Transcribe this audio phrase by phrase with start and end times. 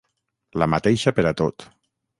[0.63, 1.71] La mateixa per a tot.